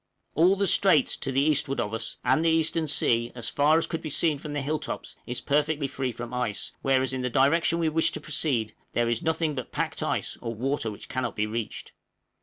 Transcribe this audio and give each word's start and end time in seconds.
All 0.33 0.55
the 0.55 0.65
strait 0.65 1.05
to 1.05 1.31
the 1.31 1.43
eastward 1.43 1.79
of 1.79 1.93
us, 1.93 2.17
and 2.23 2.43
the 2.43 2.49
eastern 2.49 2.87
sea, 2.87 3.31
as 3.35 3.49
far 3.51 3.77
as 3.77 3.85
could 3.85 4.01
be 4.01 4.09
seen 4.09 4.39
from 4.39 4.53
the 4.53 4.61
hill 4.63 4.79
tops, 4.79 5.15
is 5.27 5.41
perfectly 5.41 5.85
free 5.87 6.11
from 6.11 6.33
ice, 6.33 6.71
whereas 6.81 7.13
in 7.13 7.21
the 7.21 7.29
direction 7.29 7.77
we 7.77 7.87
wish 7.87 8.11
to 8.13 8.19
proceed 8.19 8.73
there 8.93 9.09
is 9.09 9.21
nothing 9.21 9.53
but 9.53 9.71
packed 9.71 10.01
ice, 10.01 10.39
or 10.41 10.55
water 10.55 10.89
which 10.89 11.07
cannot 11.07 11.35
be 11.35 11.45
reached. 11.45 11.93